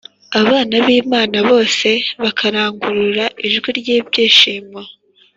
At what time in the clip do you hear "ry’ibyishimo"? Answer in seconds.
3.79-4.79